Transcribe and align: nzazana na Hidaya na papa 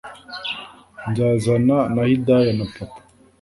nzazana 1.09 1.77
na 1.93 2.03
Hidaya 2.09 2.51
na 2.57 2.65
papa 2.73 2.99